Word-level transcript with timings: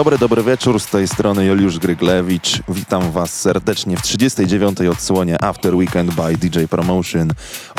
Dobry, 0.00 0.18
dobry 0.18 0.42
wieczór, 0.42 0.80
z 0.80 0.86
tej 0.86 1.08
strony 1.08 1.44
Juliusz 1.44 1.78
Gryglewicz. 1.78 2.62
Witam 2.68 3.10
Was 3.12 3.40
serdecznie 3.40 3.96
w 3.96 4.02
39. 4.02 4.80
odsłonie 4.80 5.44
After 5.44 5.74
Weekend 5.74 6.14
by 6.14 6.36
DJ 6.36 6.64
Promotion. 6.70 7.32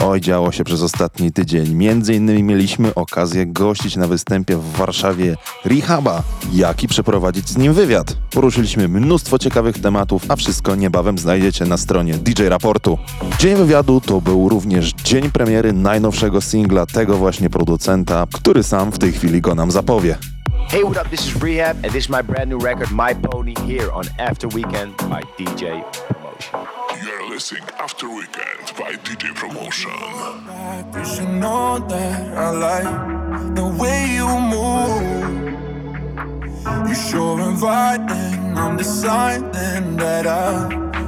Oj, 0.04 0.22
działo 0.22 0.52
się 0.52 0.64
przez 0.64 0.82
ostatni 0.82 1.32
tydzień. 1.32 1.76
Między 1.76 2.14
innymi 2.14 2.44
mieliśmy 2.44 2.96
okazję 2.96 3.46
gościć 3.46 3.96
na 3.96 4.08
występie 4.08 4.58
w 4.58 4.72
Warszawie 4.72 5.38
Rehaba, 5.66 6.24
jak 6.54 6.84
i 6.84 6.88
przeprowadzić 6.88 7.50
z 7.50 7.58
nim 7.58 7.74
wywiad. 7.74 8.16
Poruszyliśmy 8.32 8.88
mnóstwo 8.88 9.40
ciekawych 9.40 9.80
tematów, 9.80 10.24
a 10.30 10.36
wszystko 10.36 10.76
niebawem 10.76 11.18
znajdziecie 11.18 11.66
na 11.66 11.78
stronie 11.78 12.14
DJ 12.14 12.44
Raportu. 12.44 12.98
Dzień 13.40 13.56
wywiadu 13.56 14.02
to 14.02 14.22
był 14.22 14.50
również 14.50 14.94
dzień 14.94 15.32
premiery 15.32 15.74
najnowszego 15.74 16.42
singla 16.42 16.86
tego 16.86 17.18
właśnie 17.18 17.50
producenta, 17.50 18.28
który 18.34 18.64
sam 18.64 18.92
w 18.92 19.00
tej 19.00 19.12
chwili 19.12 19.42
go 19.42 19.56
nam 19.56 19.72
zapowie. 19.72 20.18
Hey, 20.72 20.86
what 20.86 20.96
up? 20.96 21.10
This 21.10 21.28
is 21.28 21.42
Rehab, 21.42 21.76
and 21.84 21.92
this 21.92 22.06
is 22.06 22.10
my 22.10 22.22
brand 22.22 22.50
new 22.50 22.58
record, 22.58 22.92
My 22.92 23.14
Pony, 23.14 23.56
here 23.66 23.92
on 23.92 24.06
After 24.20 24.48
Weekend 24.48 24.96
by 25.00 25.22
DJ 25.38 25.84
Promotion. 26.08 26.66
You're 27.04 27.30
listening 27.30 27.64
After 27.78 28.08
Weekend 28.08 28.72
by 28.80 28.94
DJ 29.04 29.36
Promotion. 29.36 29.92
You 30.96 31.04
should 31.04 31.28
know 31.28 31.78
that 31.90 32.38
I 32.38 32.52
like 32.52 33.54
the 33.54 33.68
way 33.68 34.14
you 34.16 34.30
move. 34.56 35.52
You're 36.88 36.96
sure 36.96 37.42
inviting. 37.42 38.58
I'm 38.58 38.78
deciding 38.78 39.98
that 39.98 40.26
I 40.26 40.68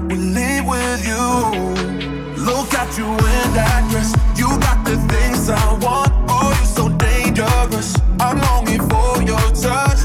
will 0.10 0.18
leave 0.18 0.66
with 0.66 1.08
you. 1.08 2.44
Look 2.44 2.74
at 2.74 2.98
you 2.98 3.06
in 3.06 3.54
that 3.56 3.88
dress. 3.90 4.12
You 4.38 4.60
got 4.60 4.84
the 4.84 4.98
things 5.08 5.50
I 5.50 5.74
want. 5.80 6.12
Oh, 6.28 6.54
you're 6.54 6.66
so 6.66 6.83
I'm 8.20 8.38
longing 8.42 8.82
for 8.90 9.22
your 9.24 9.40
touch. 9.54 10.02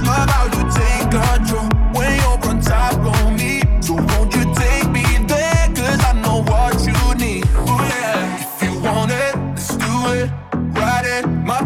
Take 0.74 1.10
control 1.10 1.68
when 1.94 2.10
you're 2.20 2.48
on 2.48 2.60
top 2.60 2.94
me. 3.36 3.62
So 3.80 3.94
won't 3.94 4.34
you 4.34 4.44
take 4.54 4.90
me 4.90 5.04
there? 5.26 5.68
Cause 5.74 6.04
I 6.04 6.12
know 6.22 6.42
what 6.42 6.74
you 6.86 7.14
need. 7.14 7.44
Oh, 7.56 7.88
yeah. 7.90 8.44
If 8.44 8.62
you 8.62 8.80
want 8.80 9.10
it, 9.12 9.34
let's 9.36 9.76
do 9.76 9.92
it. 10.12 10.30
Ride 10.78 11.06
it, 11.06 11.26
my 11.26 11.60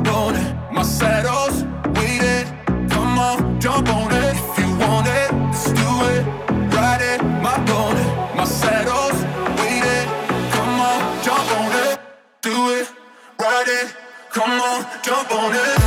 my 0.73 0.83
saddle's. 0.83 1.65
Come 2.91 3.19
on, 3.19 3.61
jump 3.61 3.89
on 3.89 4.13
it. 4.13 4.37
If 4.37 4.59
you 4.59 4.77
want 4.79 5.07
it, 5.07 5.33
let's 5.33 5.67
do 5.67 5.91
it. 6.13 6.23
Ride 6.75 7.03
it, 7.03 7.23
my 7.43 7.57
pony, 7.67 8.02
jump 15.03 15.33
on 15.33 15.53
it. 15.53 15.82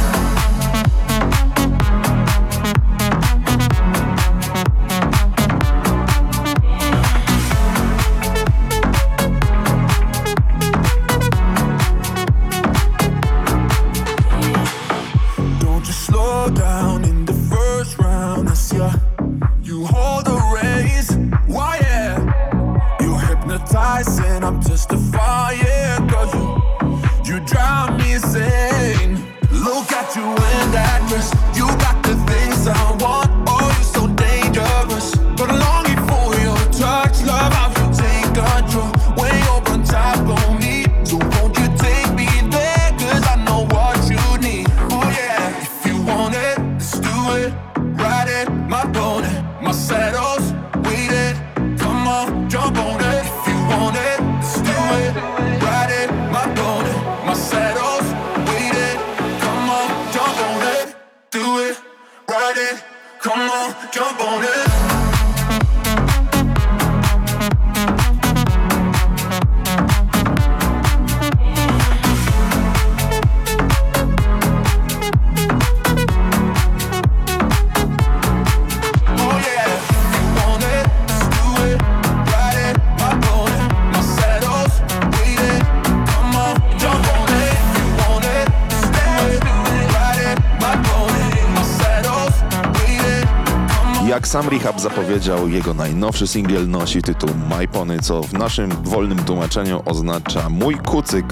Zapowiedział, 95.05 95.47
jego 95.49 95.73
najnowszy 95.73 96.27
singiel 96.27 96.69
nosi 96.69 97.01
tytuł 97.01 97.29
My 97.49 97.67
Pony, 97.67 97.99
co 97.99 98.23
w 98.23 98.33
naszym 98.33 98.69
wolnym 98.83 99.17
tłumaczeniu 99.17 99.81
oznacza 99.85 100.49
mój 100.49 100.75
kucyk. 100.75 101.25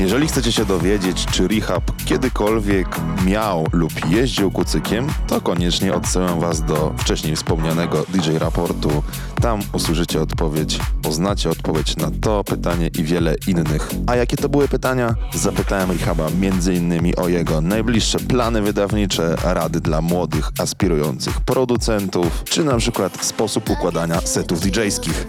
Jeżeli 0.00 0.28
chcecie 0.28 0.52
się 0.52 0.64
dowiedzieć, 0.64 1.26
czy 1.26 1.48
Rehab 1.48 1.82
kiedykolwiek 2.04 2.86
miał 3.26 3.66
lub 3.72 3.92
jeździł 4.10 4.50
kucykiem, 4.50 5.06
to 5.26 5.40
koniecznie 5.40 5.94
odsyłam 5.94 6.40
Was 6.40 6.64
do 6.64 6.94
wcześniej 6.98 7.36
wspomnianego 7.36 8.04
DJ 8.08 8.30
raportu. 8.38 9.02
Tam 9.42 9.60
usłyszycie 9.72 10.20
odpowiedź, 10.20 10.78
poznacie 11.02 11.50
odpowiedź 11.50 11.96
na 11.96 12.10
to 12.20 12.44
pytanie 12.44 12.90
i 12.98 13.04
wiele 13.04 13.34
innych. 13.46 13.90
A 14.06 14.16
jakie 14.16 14.36
to 14.36 14.48
były 14.48 14.68
pytania? 14.68 15.14
Zapytałem 15.34 15.90
Rehaba 15.90 16.26
m.in. 16.26 17.12
o 17.16 17.28
jego 17.28 17.60
najbliższe 17.60 18.18
plany 18.18 18.62
wydawnicze, 18.62 19.36
rady 19.44 19.80
dla 19.80 20.00
młodych, 20.00 20.50
aspirujących 20.58 21.40
producentów, 21.40 22.44
czy 22.44 22.64
na 22.64 22.76
przykład 22.76 23.24
sposób 23.24 23.70
układania 23.70 24.20
setów 24.20 24.60
DJ-skich. 24.60 25.26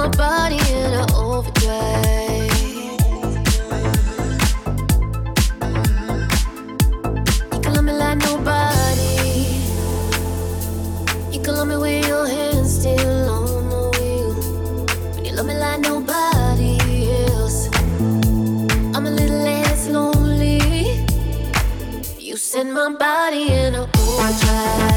My 0.00 0.08
body 0.16 0.56
in 0.72 0.94
overdrive. 1.14 2.50
You 7.52 7.60
can 7.60 7.74
love 7.74 7.84
me 7.84 7.92
like 7.92 8.18
nobody. 8.30 9.60
You 11.30 11.40
can 11.42 11.54
love 11.54 11.68
me 11.68 11.76
with 11.76 12.08
your 12.08 12.26
hands 12.26 12.78
still 12.80 13.28
on 13.28 13.68
the 13.68 13.82
wheel. 13.98 15.22
You 15.22 15.32
love 15.36 15.46
me 15.46 15.54
like 15.58 15.80
nobody 15.80 16.78
else. 17.26 17.68
I'm 18.94 19.04
a 19.06 19.10
little 19.10 19.42
less 19.50 19.86
lonely. 19.86 21.04
You 22.18 22.38
set 22.38 22.66
my 22.66 22.88
body 22.94 23.52
in 23.52 23.74
a 23.74 23.82
overdrive. 23.82 24.89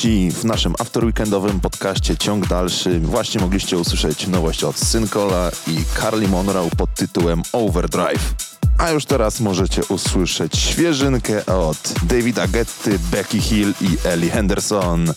gości 0.00 0.30
w 0.30 0.44
naszym 0.44 0.74
afterweekendowym 0.78 1.60
podcaście 1.60 2.16
Ciąg 2.16 2.46
Dalszy. 2.46 3.00
Właśnie 3.00 3.40
mogliście 3.40 3.78
usłyszeć 3.78 4.26
nowość 4.26 4.64
od 4.64 4.76
Syncola 4.76 5.50
i 5.66 5.78
Carly 6.00 6.28
Monroe 6.28 6.70
pod 6.76 6.94
tytułem 6.94 7.42
Overdrive. 7.52 8.34
A 8.78 8.90
już 8.90 9.04
teraz 9.04 9.40
możecie 9.40 9.82
usłyszeć 9.84 10.58
świeżynkę 10.58 11.46
od 11.46 11.94
Davida 12.02 12.48
Getty, 12.48 12.98
Becky 12.98 13.40
Hill 13.40 13.74
i 13.80 14.08
Ellie 14.08 14.30
Henderson. 14.30 15.12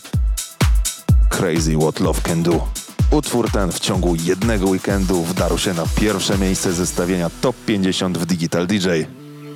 Crazy 1.28 1.76
What 1.76 2.00
Love 2.00 2.20
Can 2.22 2.42
Do. 2.42 2.66
Utwór 3.10 3.50
ten 3.50 3.72
w 3.72 3.80
ciągu 3.80 4.14
jednego 4.14 4.66
weekendu 4.66 5.22
wdarł 5.22 5.58
się 5.58 5.74
na 5.74 5.84
pierwsze 6.00 6.38
miejsce 6.38 6.72
zestawienia 6.72 7.30
Top 7.40 7.56
50 7.66 8.18
w 8.18 8.26
Digital 8.26 8.66
DJ. 8.66 8.88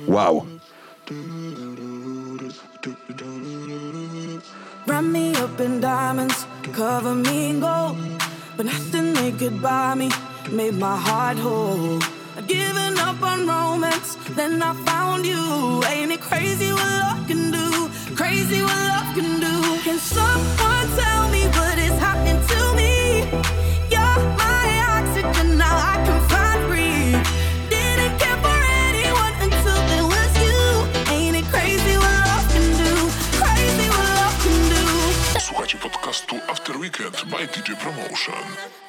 Wow! 0.07 0.58
in 5.59 5.81
diamonds, 5.81 6.45
cover 6.73 7.15
me 7.15 7.49
in 7.49 7.59
gold. 7.59 7.97
But 8.55 8.65
nothing 8.65 9.13
they 9.13 9.31
could 9.31 9.61
buy 9.61 9.95
me 9.95 10.09
made 10.51 10.75
my 10.75 10.97
heart 10.97 11.37
whole. 11.37 11.99
I'd 12.37 12.47
given 12.47 12.97
up 12.99 13.21
on 13.21 13.47
romance, 13.47 14.15
then 14.35 14.61
I 14.61 14.73
found 14.85 15.25
you. 15.25 15.83
Ain't 15.87 16.11
it 16.11 16.21
crazy 16.21 16.71
what 16.71 16.91
love 17.03 17.27
can 17.27 17.51
do? 17.51 17.89
Crazy 18.15 18.61
what 18.61 18.81
love 18.91 19.09
can 19.15 19.39
do. 19.39 19.55
Can 19.83 19.97
someone 19.97 20.87
tell? 20.97 21.08
to 36.09 36.37
After 36.49 36.75
Weekend 36.79 37.13
by 37.29 37.45
DJ 37.45 37.77
Promotion. 37.77 38.88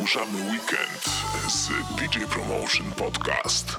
Zaburzamy 0.00 0.50
weekend 0.50 1.04
z 1.48 1.68
DJ 1.98 2.18
Promotion 2.26 2.92
Podcast. 2.92 3.78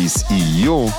I 0.00 0.60
You 0.60 0.90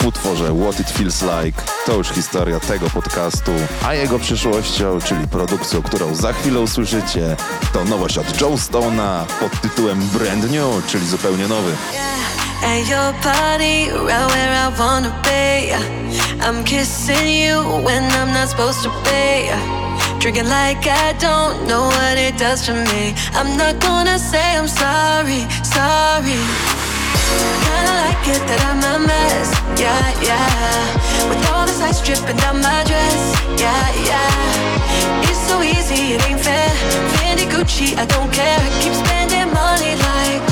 w 0.00 0.06
utworze 0.06 0.54
What 0.54 0.80
It 0.80 0.90
Feels 0.90 1.22
Like. 1.22 1.62
To 1.86 1.92
już 1.92 2.08
historia 2.08 2.60
tego 2.60 2.90
podcastu, 2.90 3.52
a 3.84 3.94
jego 3.94 4.18
przyszłością, 4.18 4.98
czyli 5.00 5.28
produkcją, 5.28 5.82
którą 5.82 6.14
za 6.14 6.32
chwilę 6.32 6.60
usłyszycie, 6.60 7.36
to 7.72 7.84
nowość 7.84 8.18
od 8.18 8.40
Joe 8.40 8.50
Stone'a 8.50 9.24
pod 9.40 9.60
tytułem 9.60 10.00
Brand 10.00 10.50
New, 10.50 10.86
czyli 10.86 11.06
zupełnie 11.06 11.48
nowy. 11.48 11.70
Your 12.90 13.14
party, 13.22 13.86
right 14.06 14.30
where 14.30 14.68
I 14.68 14.78
wanna 14.78 15.10
be. 15.22 15.78
I'm 16.40 16.64
kissing 16.64 17.28
you 17.28 17.62
when 17.84 18.04
I'm 18.12 18.32
not 18.32 18.48
supposed 18.50 18.82
to 18.82 18.90
be. 19.04 19.50
Drinking 20.18 20.48
like 20.48 20.86
I 20.86 21.12
don't 21.20 21.66
know 21.68 21.88
what 21.88 22.18
it 22.18 22.38
does 22.38 22.68
me. 22.68 23.14
I'm 23.34 23.56
not 23.56 23.80
gonna 23.80 24.18
say 24.18 24.58
I'm 24.58 24.68
sorry, 24.68 25.46
sorry. 25.62 26.75
Kinda 27.64 27.92
like 28.04 28.24
it 28.34 28.42
that 28.48 28.60
I'm 28.70 28.80
a 28.94 28.94
mess, 29.06 29.48
yeah, 29.80 30.06
yeah. 30.28 31.28
With 31.28 31.42
all 31.50 31.64
this 31.66 31.80
ice 31.80 32.00
dripping 32.04 32.36
down 32.36 32.60
my 32.60 32.82
dress, 32.84 33.22
yeah, 33.58 33.86
yeah. 34.10 35.28
It's 35.28 35.42
so 35.48 35.62
easy, 35.62 36.14
it 36.14 36.20
ain't 36.28 36.40
fair. 36.40 36.70
Fendi 37.16 37.46
Gucci, 37.52 37.96
I 37.96 38.04
don't 38.06 38.30
care. 38.32 38.58
I 38.58 38.70
keep 38.82 38.94
spending 38.94 39.48
money 39.52 39.94
like. 40.08 40.42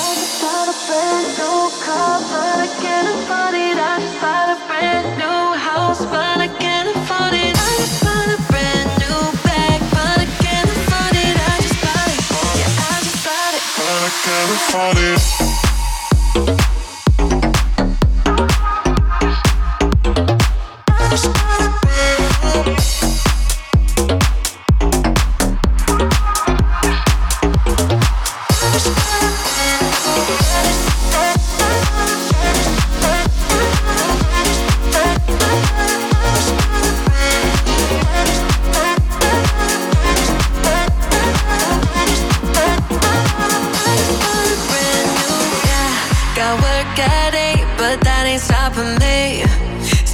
I 0.00 0.14
just 0.16 0.42
a 0.42 0.76
brand 0.86 1.26
new 1.38 1.60
car, 1.84 2.16
but 2.30 2.56
I 2.66 2.68
can't 2.82 3.08
afford 3.14 3.54
it. 3.54 3.76
I 3.76 3.92
just 4.00 4.16
bought 4.22 4.48
a 4.54 4.56
brand 4.66 5.08
new 5.20 5.39
California. 14.22 15.14
it. 15.14 15.69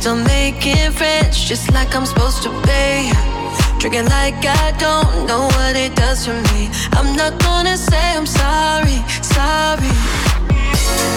Still 0.07 0.23
making 0.23 0.93
friends 0.93 1.37
just 1.43 1.73
like 1.73 1.93
I'm 1.97 2.07
supposed 2.07 2.45
to 2.45 2.51
be. 2.63 3.11
Drinking 3.81 4.07
like 4.07 4.39
I 4.47 4.71
don't 4.79 5.27
know 5.27 5.51
what 5.59 5.75
it 5.75 5.97
does 5.97 6.27
to 6.27 6.33
me. 6.55 6.71
I'm 6.93 7.17
not 7.17 7.43
gonna 7.43 7.77
say 7.77 8.15
I'm 8.15 8.25
sorry, 8.25 9.03
sorry. 9.19 9.91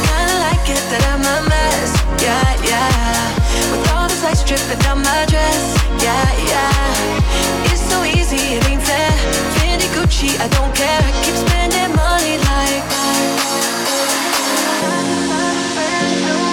Kinda 0.10 0.36
like 0.42 0.66
it 0.74 0.82
that 0.90 1.04
I'm 1.06 1.22
a 1.22 1.38
mess, 1.54 1.92
yeah, 2.18 2.50
yeah. 2.66 3.70
With 3.70 3.94
all 3.94 4.10
this 4.10 4.24
ice 4.24 4.42
dripping 4.42 4.82
down 4.82 5.04
my 5.06 5.22
dress, 5.30 5.62
yeah, 6.02 6.26
yeah. 6.50 7.70
It's 7.70 7.86
so 7.94 8.02
easy, 8.02 8.58
it 8.58 8.66
ain't 8.70 8.82
fair. 8.82 9.14
Fendi 9.62 9.86
Gucci, 9.94 10.34
I 10.42 10.48
don't 10.50 10.74
care. 10.74 10.98
I 10.98 11.12
keep 11.22 11.38
spending 11.38 11.94
money 11.94 12.42
like. 12.42 12.82
I 16.42 16.49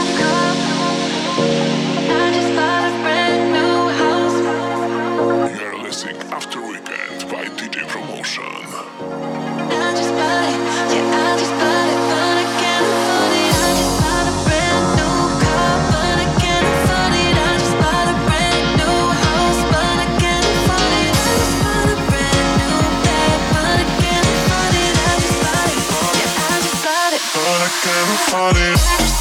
afford 27.88 28.56
it. 28.56 29.15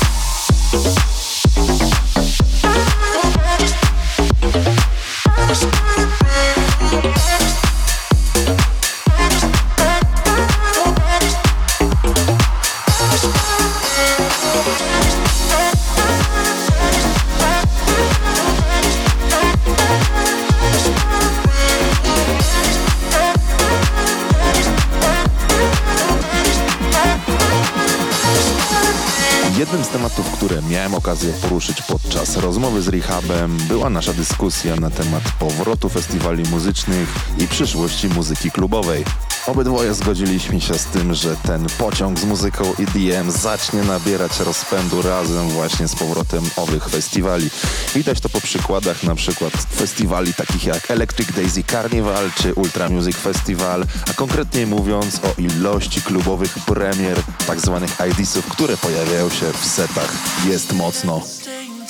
Rozmowy 32.66 32.82
z 32.82 32.88
Rehabem, 32.88 33.58
była 33.58 33.90
nasza 33.90 34.14
dyskusja 34.14 34.76
na 34.76 34.90
temat 34.90 35.24
powrotu 35.40 35.90
festiwali 35.90 36.44
muzycznych 36.50 37.10
i 37.38 37.48
przyszłości 37.48 38.08
muzyki 38.08 38.52
klubowej. 38.52 39.06
Obydwoje 39.48 39.94
zgodziliśmy 39.94 40.62
się 40.62 40.74
z 40.74 40.86
tym, 40.86 41.14
że 41.14 41.36
ten 41.36 41.68
pociąg 41.78 42.20
z 42.20 42.26
muzyką 42.26 42.64
EDM 42.80 43.32
zacznie 43.32 43.84
nabierać 43.84 44.40
rozpędu 44.40 45.02
razem 45.02 45.50
właśnie 45.50 45.88
z 45.88 45.96
powrotem 45.96 46.44
owych 46.56 46.90
festiwali. 46.90 47.50
Widać 47.96 48.20
to 48.20 48.30
po 48.30 48.42
przykładach 48.42 49.04
na 49.04 49.16
przykład 49.16 49.54
festiwali 49.54 50.34
takich 50.34 50.66
jak 50.66 50.92
Electric 50.92 51.32
Daisy 51.32 51.64
Carnival 51.64 52.32
czy 52.42 52.54
Ultra 52.54 52.90
Music 52.90 53.16
Festival, 53.16 53.86
a 54.10 54.14
konkretniej 54.14 54.68
mówiąc 54.68 55.20
o 55.24 55.42
ilości 55.42 56.02
klubowych 56.02 56.56
premier, 56.66 57.18
tak 57.48 57.60
zwanych 57.60 57.98
IDs-ów, 58.12 58.46
które 58.46 58.78
pojawiają 58.78 59.30
się 59.30 59.52
w 59.62 59.66
setach. 59.66 60.14
Jest 60.46 60.74
mocno. 60.74 61.22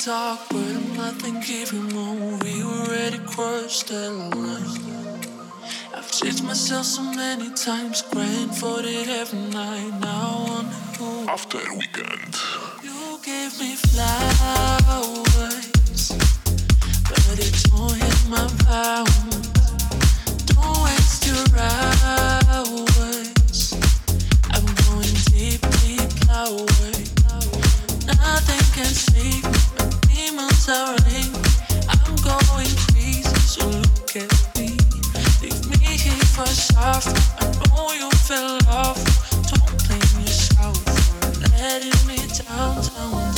Talk, 0.06 0.38
but 0.50 0.58
I'm 0.58 0.96
nothing 0.96 1.40
giving 1.40 1.88
when 1.92 2.38
we 2.38 2.62
already 2.62 3.18
crossed 3.26 3.88
that 3.88 4.12
line. 4.12 5.18
I've 5.92 6.12
changed 6.12 6.44
myself 6.44 6.86
so 6.86 7.02
many 7.02 7.50
times, 7.54 8.02
crying 8.02 8.50
for 8.50 8.78
it 8.84 9.08
every 9.08 9.40
night. 9.50 9.98
Now 10.00 10.44
wonder 10.46 10.76
who 10.96 11.26
After 11.28 11.58
Weekend. 11.74 12.36
you 12.84 13.18
gave 13.24 13.58
me 13.58 13.74
flowers, 13.74 14.92
but 17.08 17.38
it 17.40 17.54
don't 17.66 17.94
hit 17.98 18.28
my 18.30 18.46
pound. 18.62 19.32
Don't 20.46 20.84
waste 20.84 21.26
your 21.26 21.46
hours. 21.58 22.94
I'm 24.54 24.66
going 24.86 25.16
deep, 25.34 25.62
deep. 25.82 26.12
Nothing 28.06 28.64
can 28.72 28.94
save 28.94 29.44
me. 29.50 29.55
Don't 39.42 39.86
blame 39.86 40.22
yourself 40.22 40.76
for 40.76 41.40
letting 41.52 42.06
me 42.06 42.16
down, 42.16 42.74
down, 42.74 43.12
down, 43.12 43.12
down, 43.12 43.35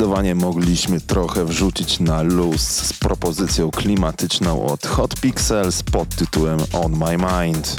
zdecydowanie 0.00 0.34
mogliśmy 0.34 1.00
trochę 1.00 1.44
wrzucić 1.44 2.00
na 2.00 2.22
luz 2.22 2.60
z 2.60 2.92
propozycją 2.92 3.70
klimatyczną 3.70 4.66
od 4.66 4.86
Hot 4.86 5.20
Pixels 5.20 5.82
pod 5.82 6.08
tytułem 6.08 6.58
On 6.72 6.92
My 6.92 7.16
Mind. 7.16 7.76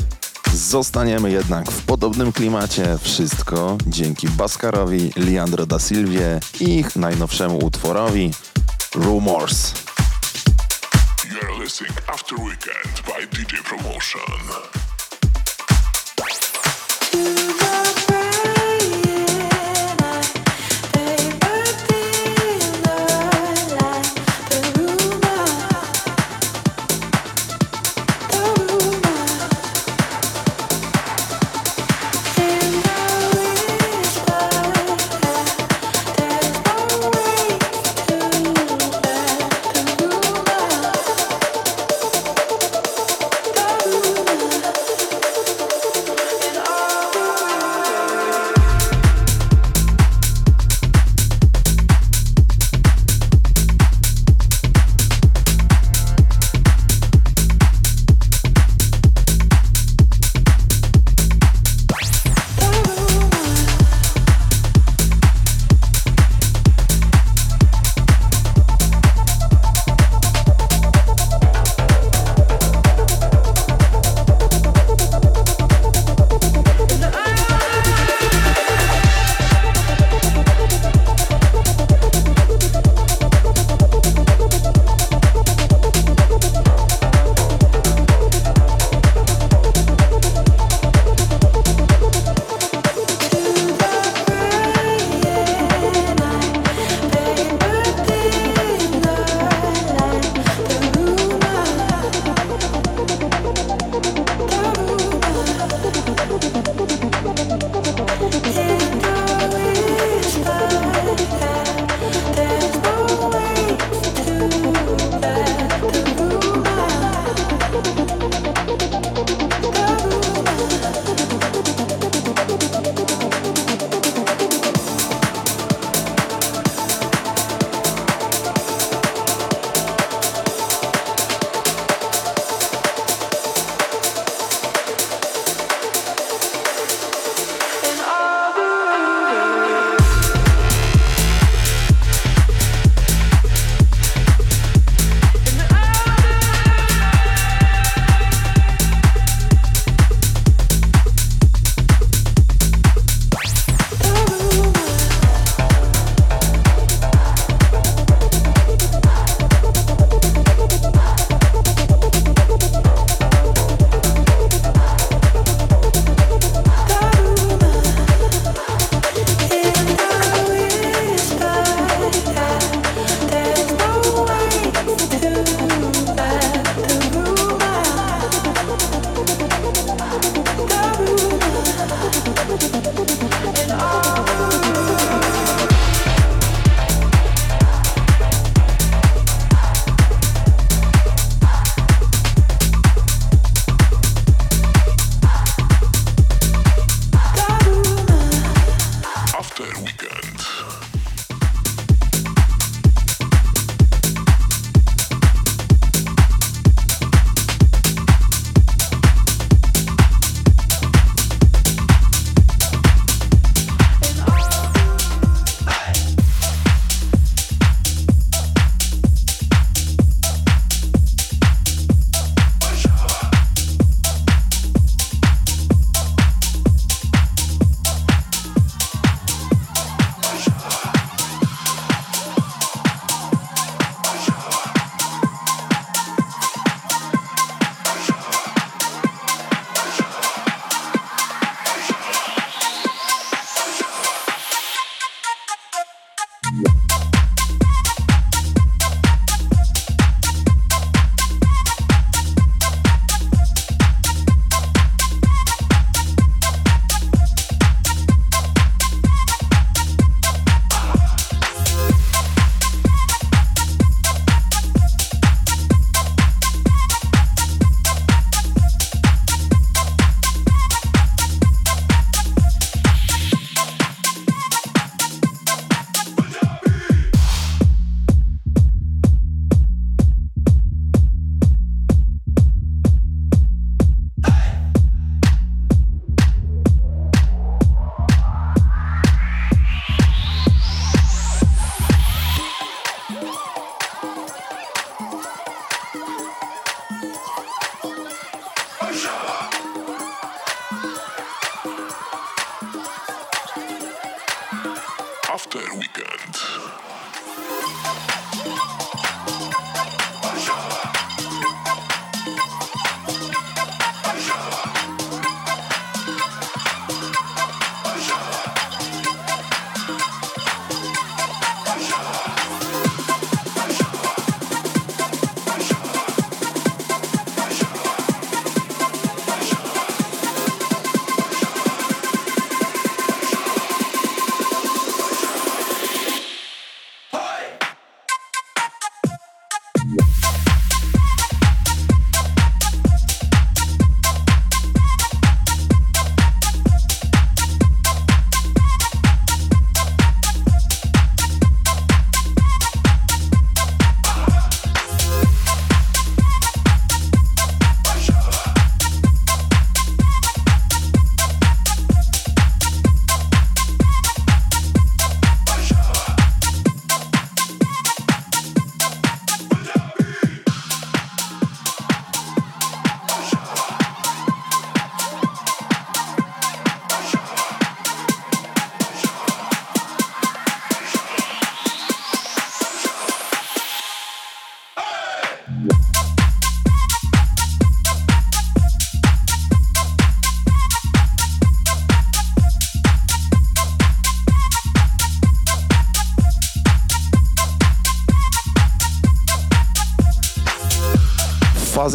Zostaniemy 0.54 1.32
jednak 1.32 1.72
w 1.72 1.86
podobnym 1.86 2.32
klimacie, 2.32 2.98
wszystko 3.02 3.78
dzięki 3.88 4.28
Baskarowi, 4.30 5.12
Leandro 5.16 5.66
da 5.66 5.80
Silvie 5.80 6.40
i 6.60 6.80
ich 6.80 6.96
najnowszemu 6.96 7.66
utworowi 7.66 8.32
Rumors. 8.96 9.74
You're 11.24 11.64
listening 11.64 11.98
after 12.08 12.40
weekend 12.40 13.02
by 13.06 13.38
DJ 13.38 13.56
Promotion. 13.64 14.81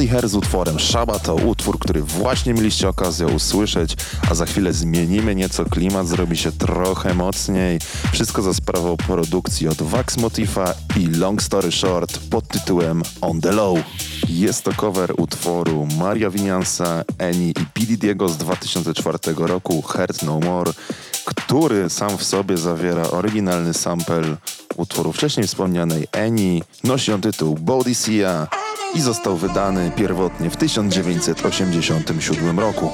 Hair 0.05 0.29
z 0.29 0.35
utworem 0.35 0.81
Shaba 0.81 1.19
to 1.19 1.35
utwór, 1.35 1.79
który 1.79 2.03
właśnie 2.03 2.55
mieliście 2.55 2.89
okazję 2.89 3.27
usłyszeć, 3.27 3.97
a 4.31 4.35
za 4.35 4.47
chwilę 4.47 4.73
zmienimy 4.73 5.35
nieco 5.35 5.65
klimat, 5.65 6.09
zrobi 6.09 6.37
się 6.37 6.53
trochę 6.53 7.15
mocniej. 7.15 7.79
Wszystko 8.13 8.43
za 8.43 8.55
sprawą 8.55 8.97
produkcji 8.97 9.69
od 9.69 9.83
Vax 9.83 10.17
Motifa 10.17 10.75
i 11.01 11.07
Long 11.07 11.43
Story 11.43 11.73
Short 11.73 12.19
pod 12.31 12.49
tytułem 12.49 13.03
On 13.21 13.41
The 13.41 13.53
Low. 13.53 13.79
Jest 14.29 14.65
to 14.65 14.73
cover 14.73 15.13
utworu 15.17 15.89
Maria 15.99 16.31
Winiansa, 16.31 17.05
Eni 17.19 17.51
i 17.51 17.55
P. 17.55 17.97
Diego 17.97 18.29
z 18.29 18.37
2004 18.37 19.19
roku 19.37 19.83
Heart 19.83 20.23
No 20.23 20.41
More, 20.41 20.73
który 21.25 21.91
sam 21.91 22.19
w 22.19 22.25
sobie 22.25 22.57
zawiera 22.57 23.11
oryginalny 23.11 23.75
sample 23.75 24.37
utworu 24.77 25.13
wcześniej 25.13 25.47
wspomnianej 25.47 26.07
Eni. 26.13 26.63
Nosi 26.85 27.13
on 27.13 27.21
tytuł 27.21 27.55
Bodicea 27.55 28.47
i 28.95 29.01
został 29.01 29.37
wydany 29.37 29.91
pierwotnie 29.97 30.51
w 30.51 30.57
1987 30.57 32.61
roku. 32.61 32.91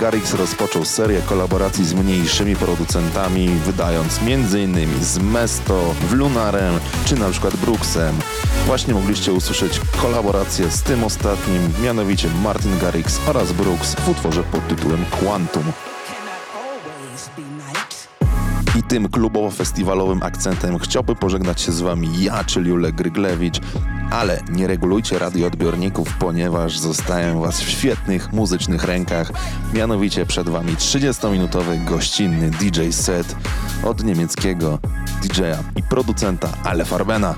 Hungarix 0.00 0.34
rozpoczął 0.34 0.84
serię 0.84 1.22
kolaboracji 1.28 1.86
z 1.86 1.94
mniejszymi 1.94 2.56
producentami, 2.56 3.48
wydając 3.48 4.18
m.in. 4.18 5.04
z 5.04 5.18
Mesto, 5.18 5.94
Lunarem 6.12 6.74
czy 7.06 7.16
na 7.16 7.30
przykład 7.30 7.56
Brooksem. 7.56 8.16
Właśnie 8.66 8.94
mogliście 8.94 9.32
usłyszeć 9.32 9.80
kolaborację 10.02 10.70
z 10.70 10.82
tym 10.82 11.04
ostatnim, 11.04 11.62
mianowicie 11.82 12.28
Martin 12.42 12.78
Garrix 12.78 13.20
oraz 13.28 13.52
Brooks 13.52 13.94
w 13.94 14.08
utworze 14.08 14.42
pod 14.42 14.68
tytułem 14.68 15.04
Quantum. 15.20 15.64
I 18.78 18.82
tym 18.82 19.08
klubowo-festiwalowym 19.08 20.22
akcentem 20.22 20.78
chciałby 20.78 21.14
pożegnać 21.16 21.60
się 21.60 21.72
z 21.72 21.80
Wami 21.80 22.24
ja, 22.24 22.44
czyli 22.44 22.70
Julek 22.70 22.94
Gryglewicz. 22.94 23.60
Ale 24.10 24.40
nie 24.50 24.66
regulujcie 24.66 25.18
radioodbiorników, 25.18 26.14
ponieważ 26.18 26.78
zostają 26.78 27.40
Was 27.40 27.60
w 27.60 27.68
świetnych 27.68 28.32
muzycznych 28.32 28.84
rękach. 28.84 29.32
Mianowicie 29.74 30.26
przed 30.26 30.48
Wami 30.48 30.76
30-minutowy 30.76 31.84
gościnny 31.84 32.50
DJ 32.50 32.90
set 32.90 33.36
od 33.84 34.04
niemieckiego 34.04 34.78
DJ-a 35.22 35.78
i 35.78 35.82
producenta 35.82 36.48
Ale 36.64 36.84
Farbena. 36.84 37.34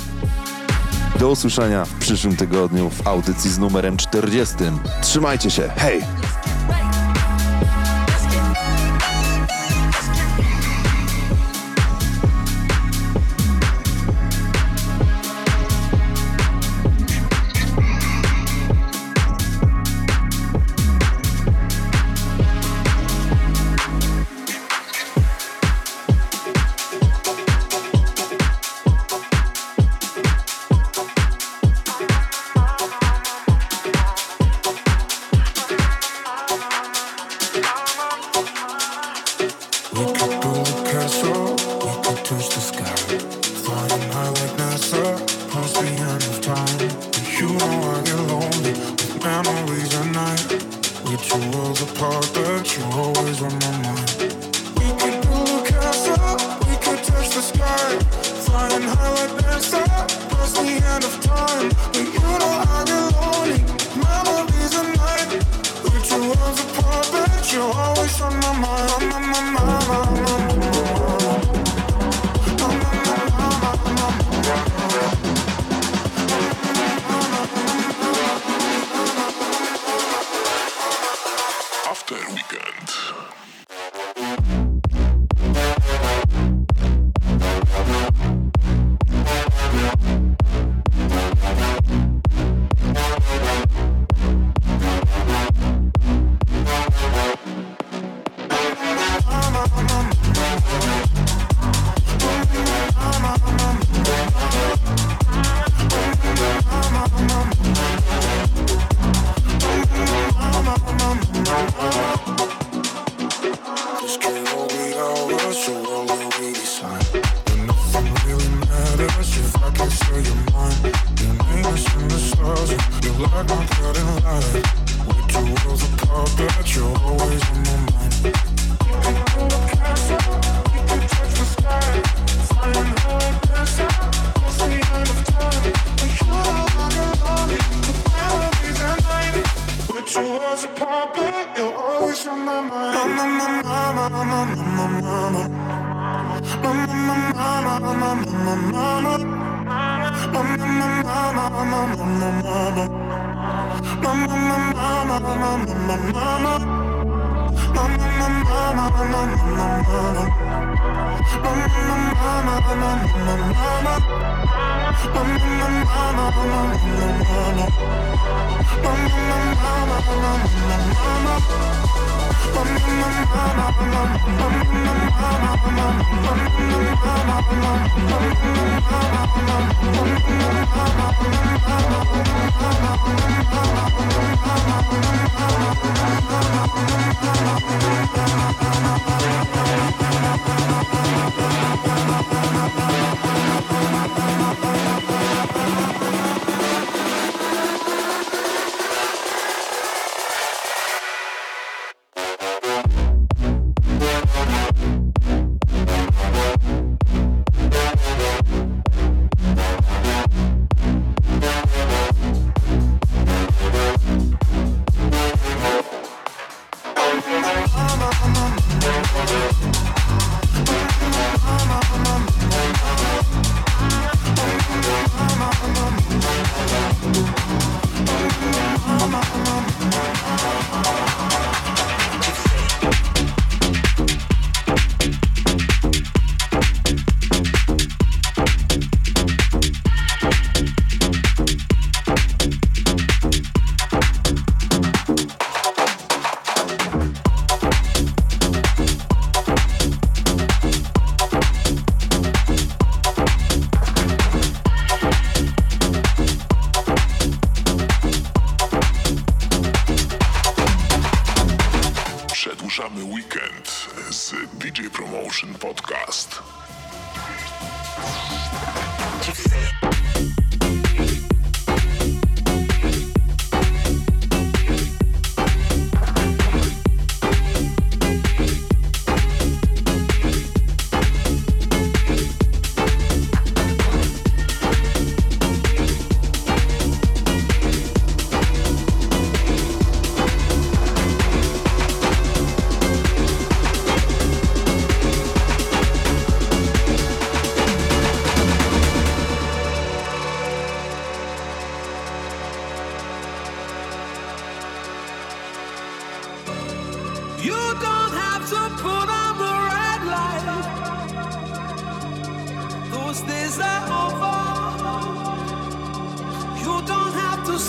Do 1.18 1.30
usłyszenia 1.30 1.84
w 1.84 1.94
przyszłym 1.94 2.36
tygodniu 2.36 2.90
w 2.90 3.06
audycji 3.06 3.50
z 3.50 3.58
numerem 3.58 3.96
40. 3.96 4.54
Trzymajcie 5.02 5.50
się, 5.50 5.70
hej! 5.76 6.02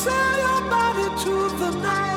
Sell 0.04 0.38
your 0.45 0.62
body 0.70 1.08
to 1.24 1.34
the 1.60 1.72
night. 1.82 2.12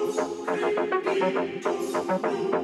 Beatles. 0.00 0.16
Beatles. 1.04 1.92
Beatles. 2.08 2.59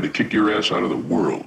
Ready 0.00 0.12
to 0.12 0.24
kick 0.24 0.32
your 0.32 0.50
ass 0.56 0.72
out 0.72 0.82
of 0.82 0.88
the 0.88 0.96
world. 0.96 1.46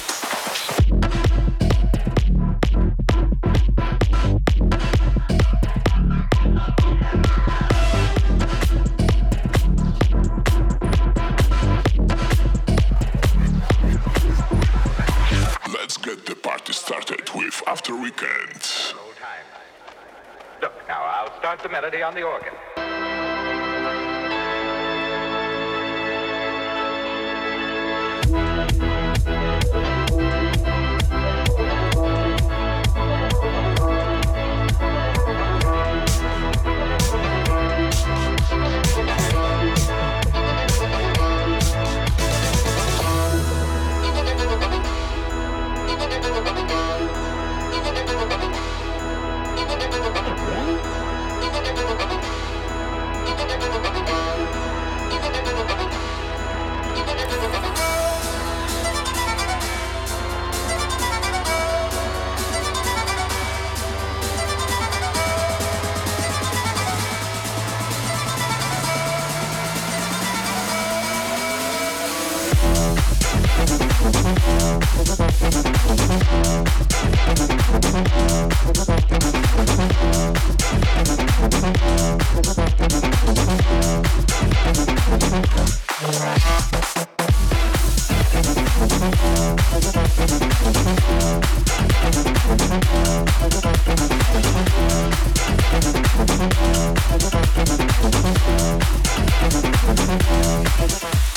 Thank 100.81 101.03
you. 101.03 101.30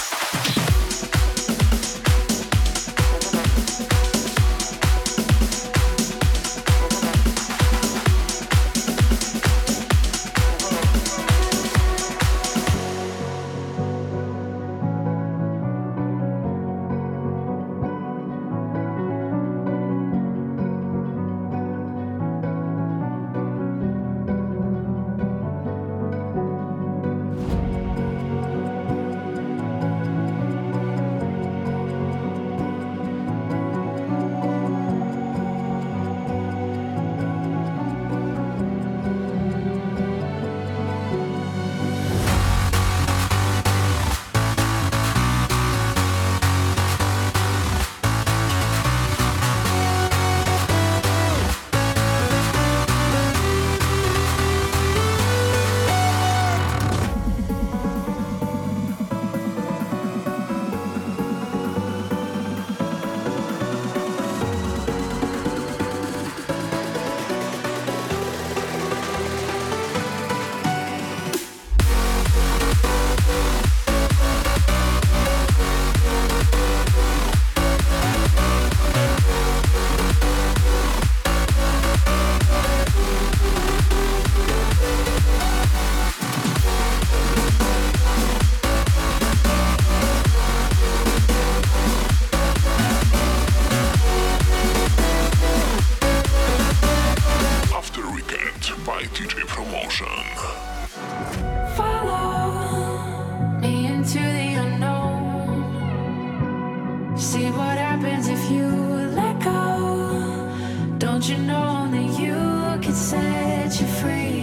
only 111.74 112.06
you 112.22 112.38
can 112.84 112.94
set 112.94 113.80
you 113.80 113.86
free. 114.00 114.40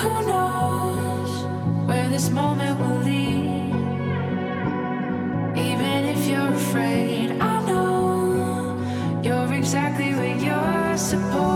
Who 0.00 0.12
knows 0.30 1.30
where 1.88 2.08
this 2.08 2.28
moment 2.30 2.74
will 2.80 3.00
lead? 3.08 3.72
Even 5.68 5.98
if 6.14 6.20
you're 6.30 6.52
afraid, 6.62 7.30
I 7.40 7.54
know 7.68 9.20
you're 9.22 9.54
exactly 9.54 10.10
where 10.18 10.36
you're 10.46 10.96
supposed 10.96 11.30
to 11.30 11.46
be. 11.46 11.51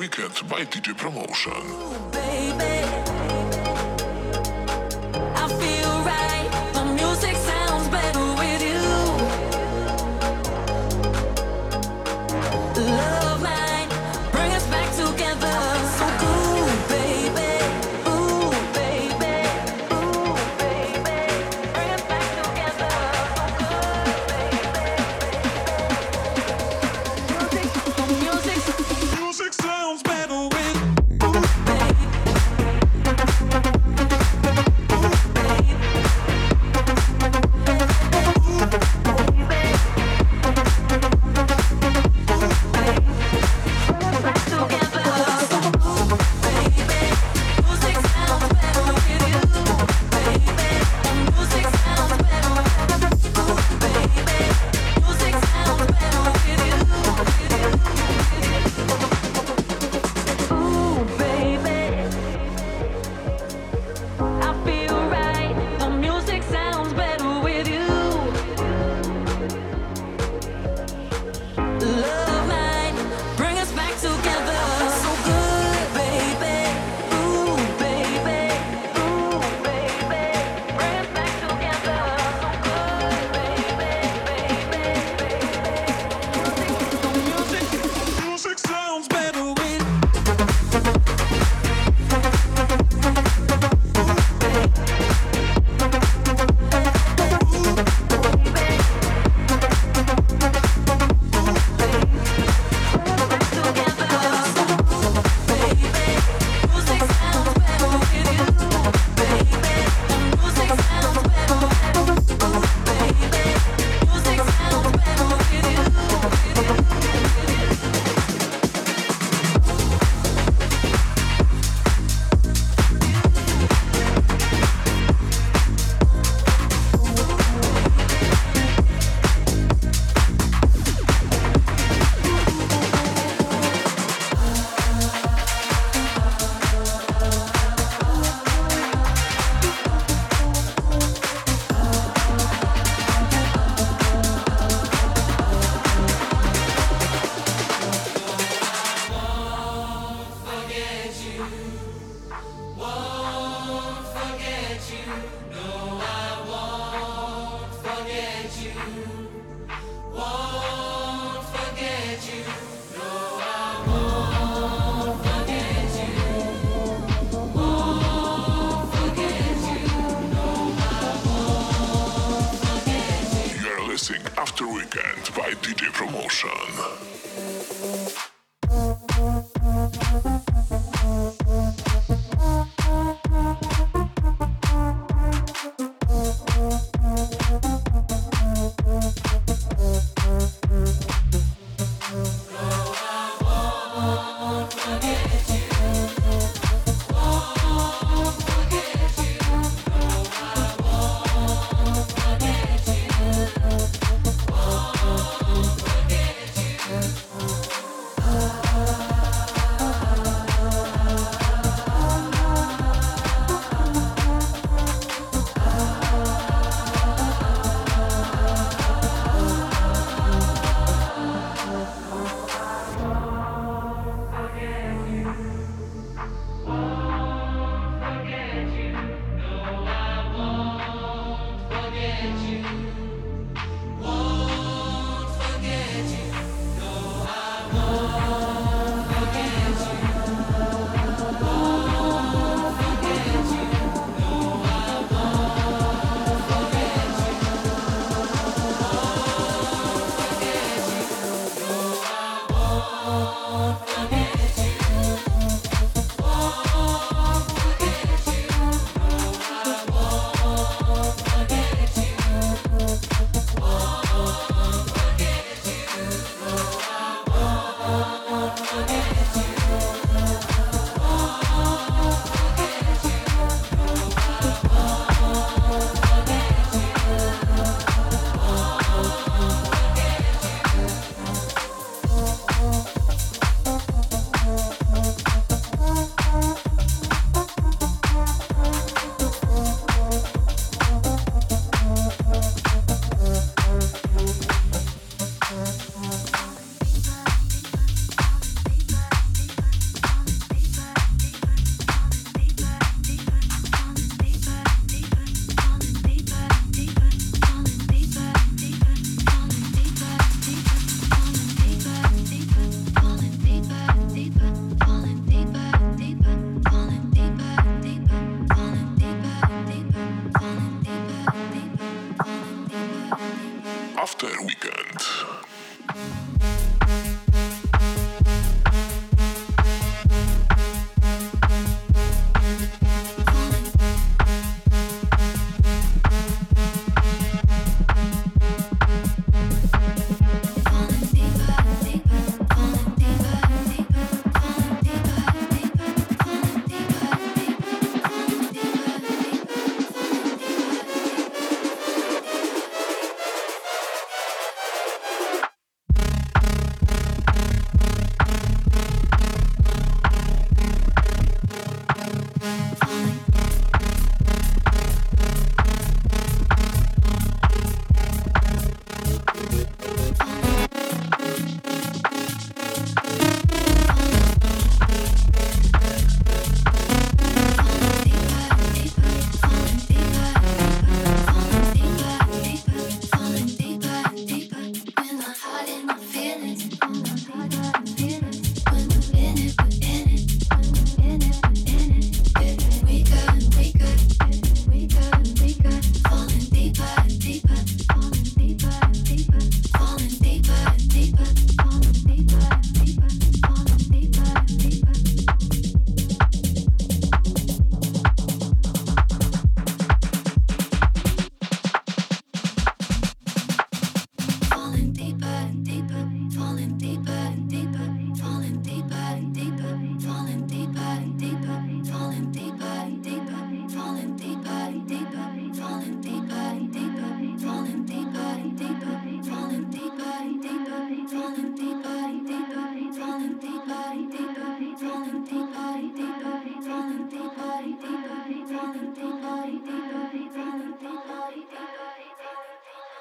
Weekend 0.00 0.48
by 0.48 0.64
DJ 0.64 0.96
Promotion. 0.96 1.52
Ooh, 1.52 3.49